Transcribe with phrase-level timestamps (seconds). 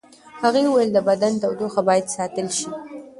[0.43, 2.69] هغې وویل د بدن تودوخه باید ساتل شي.